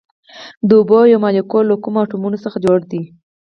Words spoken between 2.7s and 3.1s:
دی